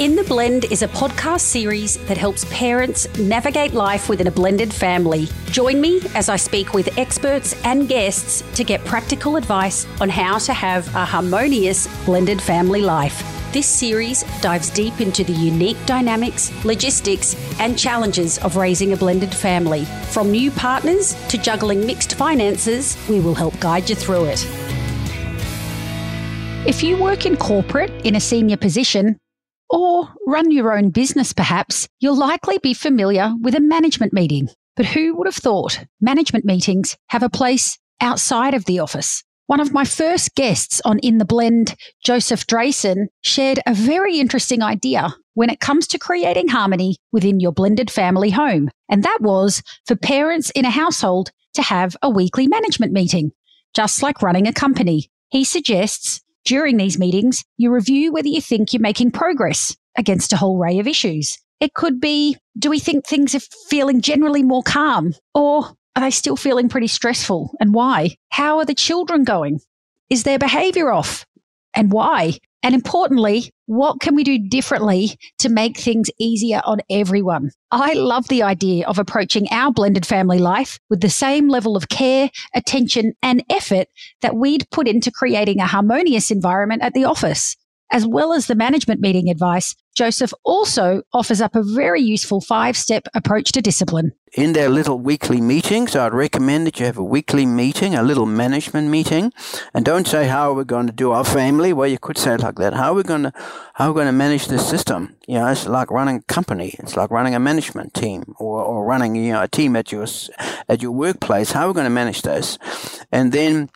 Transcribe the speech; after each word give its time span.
In 0.00 0.16
the 0.16 0.24
Blend 0.24 0.64
is 0.72 0.82
a 0.82 0.88
podcast 0.88 1.42
series 1.42 1.98
that 2.08 2.16
helps 2.16 2.44
parents 2.46 3.06
navigate 3.16 3.74
life 3.74 4.08
within 4.08 4.26
a 4.26 4.30
blended 4.32 4.74
family. 4.74 5.28
Join 5.52 5.80
me 5.80 6.00
as 6.16 6.28
I 6.28 6.34
speak 6.34 6.74
with 6.74 6.98
experts 6.98 7.54
and 7.64 7.86
guests 7.86 8.42
to 8.56 8.64
get 8.64 8.84
practical 8.84 9.36
advice 9.36 9.86
on 10.00 10.08
how 10.08 10.38
to 10.38 10.52
have 10.52 10.92
a 10.96 11.04
harmonious 11.04 11.86
blended 12.04 12.42
family 12.42 12.82
life. 12.82 13.22
This 13.52 13.68
series 13.68 14.24
dives 14.40 14.68
deep 14.68 15.00
into 15.00 15.22
the 15.22 15.32
unique 15.32 15.78
dynamics, 15.86 16.50
logistics, 16.64 17.36
and 17.60 17.78
challenges 17.78 18.38
of 18.38 18.56
raising 18.56 18.94
a 18.94 18.96
blended 18.96 19.32
family. 19.32 19.84
From 20.10 20.32
new 20.32 20.50
partners 20.50 21.14
to 21.28 21.38
juggling 21.38 21.86
mixed 21.86 22.14
finances, 22.14 22.98
we 23.08 23.20
will 23.20 23.36
help 23.36 23.60
guide 23.60 23.88
you 23.88 23.94
through 23.94 24.24
it. 24.24 24.44
If 26.66 26.82
you 26.82 26.96
work 26.96 27.26
in 27.26 27.36
corporate 27.36 27.92
in 28.04 28.16
a 28.16 28.20
senior 28.20 28.56
position, 28.56 29.18
or 29.74 30.08
run 30.24 30.52
your 30.52 30.72
own 30.72 30.90
business 30.90 31.32
perhaps, 31.32 31.88
you'll 31.98 32.16
likely 32.16 32.58
be 32.58 32.72
familiar 32.72 33.32
with 33.42 33.56
a 33.56 33.60
management 33.60 34.12
meeting. 34.12 34.48
But 34.76 34.86
who 34.86 35.16
would 35.16 35.26
have 35.26 35.34
thought 35.34 35.84
management 36.00 36.44
meetings 36.44 36.96
have 37.08 37.24
a 37.24 37.28
place 37.28 37.76
outside 38.00 38.54
of 38.54 38.66
the 38.66 38.78
office? 38.78 39.24
One 39.46 39.60
of 39.60 39.72
my 39.72 39.84
first 39.84 40.36
guests 40.36 40.80
on 40.84 41.00
In 41.00 41.18
the 41.18 41.24
Blend, 41.24 41.74
Joseph 42.04 42.46
Driessen, 42.46 43.08
shared 43.22 43.58
a 43.66 43.74
very 43.74 44.18
interesting 44.20 44.62
idea 44.62 45.14
when 45.34 45.50
it 45.50 45.58
comes 45.58 45.88
to 45.88 45.98
creating 45.98 46.48
harmony 46.48 46.96
within 47.10 47.40
your 47.40 47.52
blended 47.52 47.90
family 47.90 48.30
home. 48.30 48.70
And 48.88 49.02
that 49.02 49.18
was 49.20 49.60
for 49.86 49.96
parents 49.96 50.50
in 50.50 50.64
a 50.64 50.70
household 50.70 51.30
to 51.54 51.62
have 51.62 51.96
a 52.00 52.08
weekly 52.08 52.46
management 52.46 52.92
meeting, 52.92 53.32
just 53.74 54.02
like 54.02 54.22
running 54.22 54.46
a 54.46 54.52
company. 54.52 55.10
He 55.30 55.42
suggests 55.42 56.22
during 56.44 56.76
these 56.76 56.98
meetings, 56.98 57.44
you 57.56 57.72
review 57.72 58.12
whether 58.12 58.28
you 58.28 58.40
think 58.40 58.72
you're 58.72 58.80
making 58.80 59.10
progress 59.10 59.76
against 59.96 60.32
a 60.32 60.36
whole 60.36 60.58
array 60.60 60.78
of 60.78 60.86
issues. 60.86 61.38
It 61.60 61.74
could 61.74 62.00
be 62.00 62.36
do 62.58 62.70
we 62.70 62.78
think 62.78 63.06
things 63.06 63.34
are 63.34 63.40
feeling 63.68 64.00
generally 64.00 64.42
more 64.42 64.62
calm? 64.62 65.14
Or 65.34 65.76
are 65.96 66.02
they 66.02 66.10
still 66.10 66.36
feeling 66.36 66.68
pretty 66.68 66.86
stressful? 66.88 67.54
And 67.60 67.74
why? 67.74 68.16
How 68.30 68.58
are 68.58 68.64
the 68.64 68.74
children 68.74 69.24
going? 69.24 69.60
Is 70.10 70.24
their 70.24 70.38
behavior 70.38 70.92
off? 70.92 71.24
And 71.74 71.90
why? 71.90 72.34
And 72.64 72.74
importantly, 72.74 73.50
what 73.66 74.00
can 74.00 74.14
we 74.14 74.24
do 74.24 74.38
differently 74.38 75.18
to 75.40 75.50
make 75.50 75.76
things 75.76 76.08
easier 76.18 76.62
on 76.64 76.80
everyone? 76.88 77.50
I 77.70 77.92
love 77.92 78.26
the 78.28 78.42
idea 78.42 78.86
of 78.88 78.98
approaching 78.98 79.46
our 79.50 79.70
blended 79.70 80.06
family 80.06 80.38
life 80.38 80.78
with 80.88 81.02
the 81.02 81.10
same 81.10 81.50
level 81.50 81.76
of 81.76 81.90
care, 81.90 82.30
attention, 82.54 83.12
and 83.22 83.44
effort 83.50 83.88
that 84.22 84.36
we'd 84.36 84.66
put 84.70 84.88
into 84.88 85.10
creating 85.10 85.60
a 85.60 85.66
harmonious 85.66 86.30
environment 86.30 86.82
at 86.82 86.94
the 86.94 87.04
office. 87.04 87.54
As 87.92 88.06
well 88.06 88.32
as 88.32 88.46
the 88.46 88.54
management 88.54 89.00
meeting 89.00 89.30
advice, 89.30 89.76
Joseph 89.94 90.32
also 90.42 91.02
offers 91.12 91.40
up 91.40 91.54
a 91.54 91.62
very 91.62 92.00
useful 92.00 92.40
five 92.40 92.76
step 92.76 93.06
approach 93.14 93.52
to 93.52 93.62
discipline. 93.62 94.12
In 94.32 94.52
their 94.52 94.68
little 94.68 94.98
weekly 94.98 95.40
meetings, 95.40 95.94
I'd 95.94 96.12
recommend 96.12 96.66
that 96.66 96.80
you 96.80 96.86
have 96.86 96.98
a 96.98 97.04
weekly 97.04 97.46
meeting, 97.46 97.94
a 97.94 98.02
little 98.02 98.26
management 98.26 98.88
meeting, 98.88 99.32
and 99.72 99.84
don't 99.84 100.08
say 100.08 100.26
how 100.26 100.52
we're 100.52 100.64
going 100.64 100.88
to 100.88 100.92
do 100.92 101.12
our 101.12 101.24
family. 101.24 101.72
Well, 101.72 101.86
you 101.86 101.98
could 101.98 102.18
say 102.18 102.34
it 102.34 102.40
like 102.40 102.56
that. 102.56 102.74
How 102.74 102.90
are 102.92 102.94
we 102.94 103.04
going 103.04 103.24
to 103.24 103.32
how 103.74 103.86
are 103.86 103.92
we 103.92 103.94
going 103.94 104.06
to 104.08 104.12
manage 104.12 104.46
this 104.46 104.68
system? 104.68 105.16
You 105.28 105.38
know, 105.38 105.46
it's 105.46 105.68
like 105.68 105.92
running 105.92 106.16
a 106.16 106.22
company. 106.22 106.74
It's 106.80 106.96
like 106.96 107.12
running 107.12 107.36
a 107.36 107.40
management 107.40 107.94
team 107.94 108.34
or, 108.40 108.60
or 108.64 108.84
running 108.84 109.14
you 109.14 109.32
know 109.32 109.42
a 109.42 109.48
team 109.48 109.76
at 109.76 109.92
your 109.92 110.06
at 110.68 110.82
your 110.82 110.90
workplace. 110.90 111.52
How 111.52 111.66
are 111.66 111.68
we 111.68 111.74
going 111.74 111.84
to 111.84 111.90
manage 111.90 112.22
this? 112.22 112.58
And 113.12 113.30
then 113.30 113.70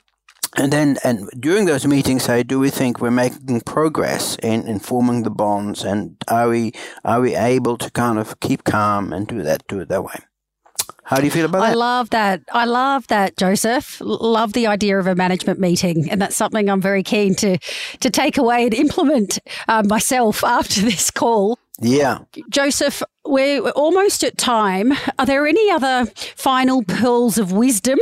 and 0.58 0.72
then 0.72 0.98
and 1.04 1.28
during 1.38 1.66
those 1.66 1.86
meetings 1.86 2.24
say 2.24 2.42
do 2.42 2.58
we 2.58 2.70
think 2.70 3.00
we're 3.00 3.10
making 3.10 3.60
progress 3.62 4.36
in, 4.42 4.66
in 4.66 4.78
forming 4.78 5.22
the 5.22 5.30
bonds 5.30 5.84
and 5.84 6.16
are 6.28 6.48
we 6.48 6.72
are 7.04 7.20
we 7.20 7.34
able 7.34 7.78
to 7.78 7.90
kind 7.92 8.18
of 8.18 8.38
keep 8.40 8.64
calm 8.64 9.12
and 9.12 9.26
do 9.28 9.42
that 9.42 9.66
do 9.68 9.80
it 9.80 9.88
that 9.88 10.04
way 10.04 10.18
how 11.08 11.16
do 11.16 11.24
you 11.24 11.30
feel 11.30 11.46
about 11.46 11.60
that? 11.60 11.70
I 11.70 11.74
love 11.74 12.10
that. 12.10 12.42
I 12.52 12.66
love 12.66 13.06
that, 13.06 13.38
Joseph. 13.38 13.96
Love 14.02 14.52
the 14.52 14.66
idea 14.66 14.98
of 14.98 15.06
a 15.06 15.14
management 15.14 15.58
meeting, 15.58 16.10
and 16.10 16.20
that's 16.20 16.36
something 16.36 16.68
I'm 16.68 16.82
very 16.82 17.02
keen 17.02 17.34
to 17.36 17.56
to 18.00 18.10
take 18.10 18.36
away 18.36 18.64
and 18.64 18.74
implement 18.74 19.38
uh, 19.68 19.82
myself 19.86 20.44
after 20.58 20.82
this 20.82 21.10
call. 21.10 21.58
Yeah. 21.80 22.18
Joseph, 22.48 23.02
we're 23.24 23.68
almost 23.70 24.24
at 24.24 24.36
time. 24.36 24.92
Are 25.18 25.26
there 25.26 25.46
any 25.46 25.70
other 25.70 26.06
final 26.36 26.82
pearls 26.82 27.38
of 27.38 27.52
wisdom 27.52 27.98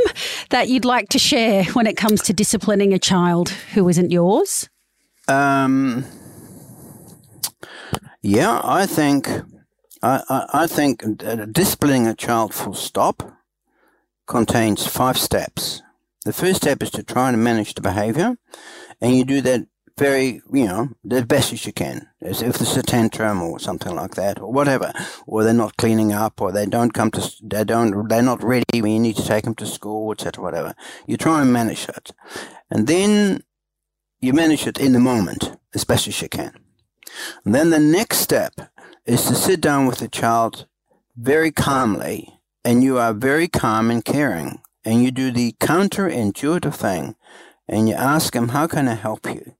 that 0.49 0.67
you'd 0.67 0.85
like 0.85 1.09
to 1.09 1.19
share 1.19 1.63
when 1.65 1.85
it 1.85 1.95
comes 1.95 2.21
to 2.23 2.33
disciplining 2.33 2.93
a 2.93 2.99
child 2.99 3.49
who 3.49 3.87
isn't 3.87 4.11
yours? 4.11 4.69
Um, 5.27 6.05
yeah, 8.21 8.61
I 8.63 8.85
think 8.85 9.29
I, 10.01 10.23
I, 10.29 10.45
I 10.63 10.67
think 10.67 11.03
disciplining 11.51 12.07
a 12.07 12.15
child 12.15 12.53
full 12.53 12.73
stop 12.73 13.31
contains 14.25 14.87
five 14.87 15.17
steps. 15.17 15.81
The 16.25 16.33
first 16.33 16.57
step 16.57 16.81
is 16.81 16.91
to 16.91 17.03
try 17.03 17.29
and 17.29 17.43
manage 17.43 17.75
the 17.75 17.81
behavior, 17.81 18.37
and 18.99 19.15
you 19.15 19.23
do 19.23 19.41
that 19.41 19.67
very, 19.97 20.41
you 20.53 20.65
know, 20.65 20.89
the 21.03 21.25
best 21.25 21.53
as 21.53 21.65
you 21.65 21.73
can. 21.73 22.07
As 22.21 22.41
if 22.41 22.57
there's 22.57 22.77
a 22.77 22.83
tantrum 22.83 23.41
or 23.41 23.59
something 23.59 23.95
like 23.95 24.15
that, 24.15 24.39
or 24.39 24.51
whatever, 24.51 24.93
or 25.25 25.43
they're 25.43 25.53
not 25.53 25.77
cleaning 25.77 26.13
up, 26.13 26.39
or 26.41 26.51
they 26.51 26.65
don't 26.65 26.93
come 26.93 27.11
to, 27.11 27.31
they 27.43 27.63
don't, 27.63 28.07
they're 28.07 28.21
not 28.21 28.43
ready 28.43 28.81
when 28.81 28.91
you 28.91 28.99
need 28.99 29.17
to 29.17 29.25
take 29.25 29.43
them 29.43 29.55
to 29.55 29.65
school, 29.65 30.11
etc., 30.11 30.43
whatever. 30.43 30.75
You 31.07 31.17
try 31.17 31.41
and 31.41 31.51
manage 31.51 31.89
it, 31.89 32.11
and 32.69 32.87
then 32.87 33.43
you 34.21 34.33
manage 34.33 34.67
it 34.67 34.79
in 34.79 34.93
the 34.93 34.99
moment 34.99 35.57
as 35.73 35.83
best 35.83 36.07
as 36.07 36.21
you 36.21 36.29
can. 36.29 36.53
And 37.43 37.53
then 37.55 37.69
the 37.71 37.79
next 37.79 38.17
step 38.17 38.53
is 39.05 39.25
to 39.25 39.35
sit 39.35 39.61
down 39.61 39.87
with 39.87 39.99
the 39.99 40.07
child 40.07 40.67
very 41.15 41.51
calmly, 41.51 42.39
and 42.63 42.83
you 42.83 42.97
are 42.97 43.13
very 43.13 43.47
calm 43.47 43.89
and 43.89 44.03
caring, 44.03 44.61
and 44.85 45.03
you 45.03 45.11
do 45.11 45.31
the 45.31 45.53
counterintuitive 45.59 46.75
thing, 46.75 47.15
and 47.67 47.89
you 47.89 47.95
ask 47.95 48.33
them, 48.33 48.49
"How 48.49 48.67
can 48.67 48.87
I 48.87 48.93
help 48.93 49.25
you?" 49.25 49.56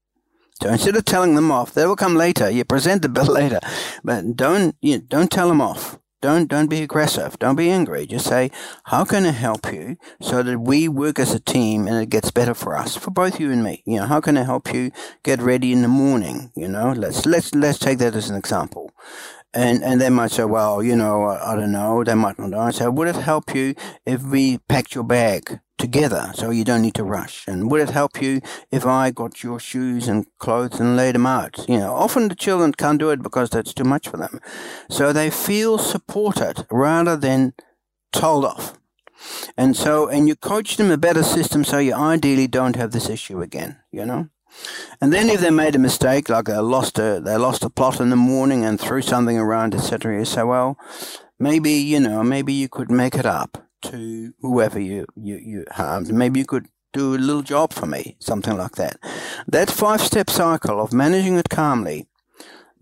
So 0.62 0.69
instead 0.69 0.95
of 0.95 1.06
telling 1.06 1.35
them 1.35 1.51
off, 1.51 1.73
they 1.73 1.85
will 1.85 1.95
come 1.95 2.16
later. 2.16 2.50
You 2.50 2.66
present 2.66 3.01
the 3.01 3.09
bill 3.09 3.25
later, 3.41 3.59
but 4.03 4.35
don't 4.35 4.75
you 4.81 5.00
don't 5.00 5.31
tell 5.31 5.50
them 5.50 5.62
off. 5.62 6.00
Don't 6.19 6.47
don't 6.47 6.68
be 6.68 6.81
aggressive. 6.81 7.38
Don't 7.38 7.56
be 7.56 7.69
angry. 7.69 8.07
Just 8.07 8.25
say, 8.25 8.50
"How 8.85 9.06
can 9.06 9.23
I 9.25 9.31
help 9.31 9.72
you?" 9.72 9.97
So 10.19 10.41
that 10.41 10.59
we 10.59 10.88
work 10.88 11.19
as 11.19 11.34
a 11.35 11.40
team 11.40 11.88
and 11.88 11.95
it 12.01 12.09
gets 12.09 12.31
better 12.31 12.56
for 12.56 12.75
us, 12.75 12.97
for 12.97 13.12
both 13.12 13.40
you 13.40 13.51
and 13.51 13.63
me. 13.63 13.84
You 13.85 13.97
know, 13.97 14.07
how 14.07 14.19
can 14.19 14.35
I 14.35 14.44
help 14.44 14.73
you 14.73 14.90
get 15.23 15.40
ready 15.40 15.72
in 15.72 15.84
the 15.84 15.88
morning? 15.88 16.51
You 16.56 16.69
know, 16.69 16.91
let's 16.91 17.28
let's 17.28 17.53
let's 17.53 17.78
take 17.78 18.00
that 18.00 18.16
as 18.16 18.31
an 18.31 18.35
example. 18.35 18.91
And 19.53 19.84
and 19.84 20.01
they 20.01 20.09
might 20.09 20.31
say, 20.31 20.45
well, 20.45 20.81
you 20.81 20.95
know, 20.95 21.25
I, 21.25 21.53
I 21.53 21.56
don't 21.56 21.72
know. 21.72 22.03
They 22.03 22.16
might 22.16 22.39
not 22.39 22.50
know. 22.50 22.72
Say, 22.72 22.88
would 22.88 23.07
it 23.07 23.16
help 23.16 23.53
you 23.53 23.75
if 24.06 24.24
we 24.24 24.57
packed 24.57 24.95
your 24.95 25.03
bag? 25.03 25.59
Together 25.77 26.31
so 26.33 26.49
you 26.49 26.63
don't 26.63 26.81
need 26.81 26.95
to 26.95 27.03
rush? 27.03 27.47
And 27.47 27.69
would 27.69 27.81
it 27.81 27.89
help 27.89 28.21
you 28.21 28.41
if 28.71 28.85
I 28.85 29.11
got 29.11 29.43
your 29.43 29.59
shoes 29.59 30.07
and 30.07 30.25
clothes 30.39 30.79
and 30.79 30.97
laid 30.97 31.15
them 31.15 31.25
out? 31.25 31.67
You 31.67 31.79
know, 31.79 31.93
often 31.93 32.27
the 32.27 32.35
children 32.35 32.73
can't 32.73 32.99
do 32.99 33.09
it 33.11 33.21
because 33.21 33.49
that's 33.49 33.73
too 33.73 33.83
much 33.83 34.07
for 34.07 34.17
them. 34.17 34.39
So 34.89 35.13
they 35.13 35.29
feel 35.29 35.77
supported 35.77 36.65
rather 36.71 37.15
than 37.15 37.53
told 38.11 38.45
off. 38.45 38.77
And 39.57 39.75
so, 39.75 40.07
and 40.07 40.27
you 40.27 40.35
coach 40.35 40.77
them 40.77 40.91
a 40.91 40.97
better 40.97 41.23
system 41.23 41.63
so 41.63 41.79
you 41.79 41.94
ideally 41.94 42.47
don't 42.47 42.75
have 42.75 42.91
this 42.91 43.09
issue 43.09 43.41
again, 43.41 43.79
you 43.91 44.05
know? 44.05 44.29
And 45.01 45.11
then 45.11 45.29
if 45.29 45.41
they 45.41 45.49
made 45.49 45.75
a 45.75 45.79
mistake, 45.79 46.29
like 46.29 46.45
they 46.45 46.57
lost 46.57 46.97
a, 46.99 47.19
they 47.23 47.35
lost 47.38 47.63
a 47.63 47.69
plot 47.69 47.99
in 47.99 48.09
the 48.09 48.15
morning 48.15 48.63
and 48.63 48.79
threw 48.79 49.01
something 49.01 49.38
around, 49.38 49.75
etc., 49.75 50.17
you 50.17 50.25
say, 50.25 50.44
well, 50.44 50.77
maybe, 51.39 51.71
you 51.71 51.99
know, 51.99 52.23
maybe 52.23 52.53
you 52.53 52.69
could 52.69 52.89
make 52.89 53.15
it 53.15 53.25
up 53.25 53.66
to 53.91 54.33
whoever 54.41 54.79
you, 54.79 55.05
you, 55.15 55.37
you 55.37 55.65
harmed. 55.71 56.11
Maybe 56.13 56.39
you 56.39 56.45
could 56.45 56.67
do 56.93 57.15
a 57.15 57.17
little 57.17 57.41
job 57.41 57.73
for 57.73 57.85
me, 57.85 58.15
something 58.19 58.57
like 58.57 58.75
that. 58.75 58.97
That 59.47 59.69
five 59.69 60.01
step 60.01 60.29
cycle 60.29 60.81
of 60.81 60.93
managing 60.93 61.37
it 61.37 61.49
calmly, 61.49 62.07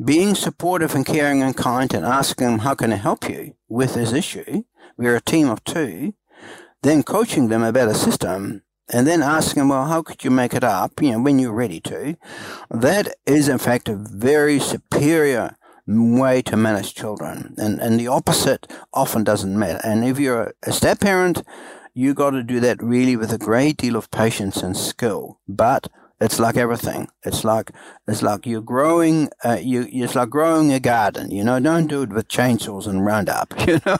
being 0.03 0.35
supportive 0.35 0.95
and 0.95 1.05
caring 1.05 1.41
and 1.41 1.55
kind, 1.55 1.93
and 1.93 2.05
asking 2.05 2.47
them, 2.47 2.59
How 2.59 2.75
can 2.75 2.93
I 2.93 2.97
help 2.97 3.29
you 3.29 3.55
with 3.67 3.93
this 3.95 4.13
issue? 4.13 4.63
We're 4.97 5.15
a 5.15 5.21
team 5.21 5.49
of 5.49 5.63
two. 5.63 6.13
Then 6.81 7.03
coaching 7.03 7.49
them 7.49 7.63
about 7.63 7.89
a 7.89 7.95
system, 7.95 8.63
and 8.89 9.07
then 9.07 9.23
asking 9.23 9.61
them, 9.61 9.69
Well, 9.69 9.85
how 9.85 10.01
could 10.01 10.23
you 10.23 10.31
make 10.31 10.53
it 10.53 10.63
up, 10.63 11.01
you 11.01 11.11
know, 11.11 11.21
when 11.21 11.39
you're 11.39 11.53
ready 11.53 11.79
to? 11.81 12.17
That 12.69 13.15
is, 13.25 13.47
in 13.47 13.57
fact, 13.57 13.89
a 13.89 13.95
very 13.95 14.59
superior 14.59 15.57
way 15.87 16.41
to 16.43 16.57
manage 16.57 16.95
children. 16.95 17.53
And, 17.57 17.79
and 17.79 17.99
the 17.99 18.07
opposite 18.07 18.71
often 18.93 19.23
doesn't 19.23 19.57
matter. 19.57 19.79
And 19.83 20.03
if 20.03 20.19
you're 20.19 20.53
a 20.63 20.71
step 20.71 20.99
parent, 20.99 21.43
you 21.93 22.13
got 22.13 22.31
to 22.31 22.43
do 22.43 22.59
that 22.59 22.81
really 22.83 23.15
with 23.15 23.31
a 23.31 23.37
great 23.37 23.77
deal 23.77 23.95
of 23.95 24.11
patience 24.11 24.57
and 24.57 24.75
skill. 24.75 25.39
But 25.47 25.87
it's 26.21 26.39
like 26.39 26.55
everything. 26.55 27.09
It's 27.23 27.43
like 27.43 27.71
it's 28.07 28.21
like 28.21 28.45
you're 28.45 28.61
growing. 28.61 29.29
Uh, 29.43 29.57
you 29.61 29.85
it's 29.91 30.15
like 30.15 30.29
growing 30.29 30.71
a 30.71 30.79
garden. 30.79 31.29
You 31.29 31.43
know, 31.43 31.59
don't 31.59 31.87
do 31.87 32.03
it 32.03 32.09
with 32.09 32.29
chainsaws 32.29 32.87
and 32.87 33.05
Roundup. 33.05 33.53
You 33.67 33.79
know, 33.85 33.97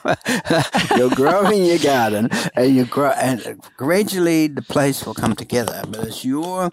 you're 0.96 1.10
growing 1.10 1.64
your 1.64 1.78
garden, 1.78 2.30
and 2.54 2.74
you 2.74 2.86
grow, 2.86 3.10
and 3.10 3.60
gradually 3.76 4.46
the 4.46 4.62
place 4.62 5.04
will 5.04 5.14
come 5.14 5.34
together. 5.34 5.82
But 5.88 6.06
it's 6.06 6.24
your 6.24 6.70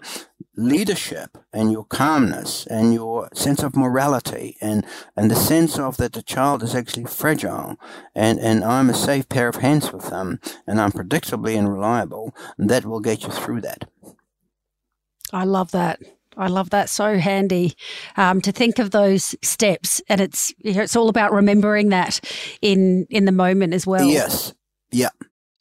leadership 0.56 1.38
and 1.52 1.72
your 1.72 1.84
calmness 1.84 2.66
and 2.66 2.94
your 2.94 3.28
sense 3.34 3.62
of 3.62 3.76
morality 3.76 4.56
and, 4.60 4.86
and 5.16 5.30
the 5.30 5.36
sense 5.36 5.78
of 5.78 5.96
that 5.96 6.12
the 6.12 6.22
child 6.22 6.62
is 6.62 6.74
actually 6.74 7.04
fragile 7.04 7.76
and, 8.14 8.38
and 8.38 8.64
I'm 8.64 8.90
a 8.90 8.94
safe 8.94 9.28
pair 9.28 9.48
of 9.48 9.56
hands 9.56 9.92
with 9.92 10.10
them 10.10 10.40
and 10.66 10.80
I'm 10.80 10.92
predictably 10.92 11.56
and 11.56 11.72
reliable, 11.72 12.34
and 12.58 12.70
that 12.70 12.84
will 12.84 13.00
get 13.00 13.22
you 13.22 13.30
through 13.30 13.62
that. 13.62 13.88
I 15.32 15.44
love 15.44 15.72
that. 15.72 16.00
I 16.36 16.48
love 16.48 16.70
that. 16.70 16.88
So 16.88 17.18
handy 17.18 17.74
um, 18.16 18.40
to 18.40 18.52
think 18.52 18.78
of 18.78 18.90
those 18.90 19.34
steps, 19.42 20.02
and 20.08 20.20
it's 20.20 20.52
it's 20.58 20.96
all 20.96 21.08
about 21.08 21.32
remembering 21.32 21.90
that 21.90 22.20
in 22.60 23.06
in 23.10 23.24
the 23.24 23.32
moment 23.32 23.72
as 23.72 23.86
well. 23.86 24.06
Yes. 24.06 24.52
Yeah. 24.90 25.10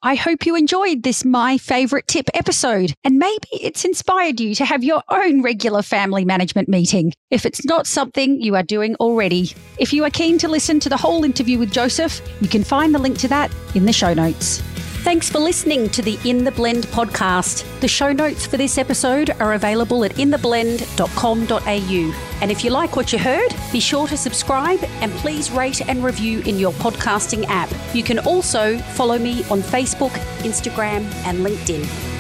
I 0.05 0.15
hope 0.15 0.45
you 0.45 0.57
enjoyed 0.57 1.03
this 1.03 1.23
My 1.23 1.57
Favorite 1.57 2.07
Tip 2.07 2.29
episode, 2.33 2.94
and 3.05 3.19
maybe 3.19 3.47
it's 3.53 3.85
inspired 3.85 4.38
you 4.38 4.53
to 4.55 4.65
have 4.65 4.83
your 4.83 5.01
own 5.07 5.41
regular 5.41 5.81
family 5.81 6.25
management 6.25 6.67
meeting 6.67 7.13
if 7.31 7.45
it's 7.45 7.63
not 7.63 7.88
something 7.88 8.41
you 8.41 8.53
are 8.57 8.63
doing 8.63 8.95
already. 8.95 9.53
If 9.77 9.94
you 9.94 10.03
are 10.03 10.09
keen 10.09 10.38
to 10.39 10.50
listen 10.50 10.81
to 10.81 10.89
the 10.89 10.97
whole 10.97 11.23
interview 11.23 11.57
with 11.57 11.71
Joseph, 11.71 12.21
you 12.41 12.50
can 12.50 12.65
find 12.65 12.94
the 12.94 13.00
link 13.00 13.17
to 13.19 13.29
that 13.29 13.50
in 13.75 13.85
the 13.85 13.94
show 13.94 14.13
notes. 14.13 14.61
Thanks 15.03 15.29
for 15.29 15.39
listening 15.39 15.89
to 15.89 16.01
the 16.01 16.17
In 16.23 16.45
the 16.45 16.51
Blend 16.53 16.88
podcast. 16.88 17.65
The 17.81 17.89
show 17.89 18.13
notes 18.13 18.47
for 18.47 18.55
this 18.55 18.77
episode 18.77 19.31
are 19.41 19.53
available 19.53 20.05
at 20.05 20.13
intheblend.com.au. 20.13 22.39
And 22.41 22.50
if 22.50 22.63
you 22.63 22.71
like 22.71 22.95
what 22.95 23.11
you 23.11 23.19
heard, 23.19 23.53
be 23.73 23.81
sure 23.81 24.07
to 24.07 24.15
subscribe 24.15 24.81
and 25.01 25.11
please 25.15 25.51
rate 25.51 25.85
and 25.89 26.05
review 26.05 26.39
in 26.44 26.57
your 26.57 26.71
podcasting 26.73 27.44
app. 27.50 27.69
You 27.94 28.01
can 28.01 28.19
also 28.19 28.77
follow 28.77 29.19
me 29.19 29.44
on 29.50 29.59
Facebook, 29.59 30.11
Instagram, 30.39 31.03
and 31.25 31.45
LinkedIn. 31.45 32.12